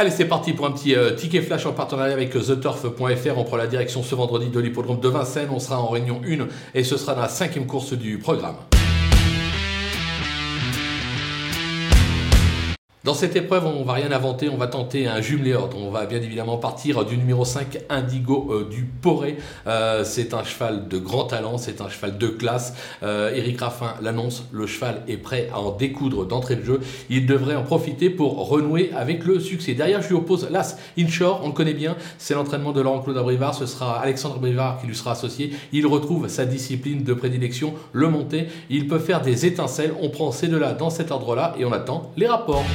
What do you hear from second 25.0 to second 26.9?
est prêt à en découdre d'entrée de jeu.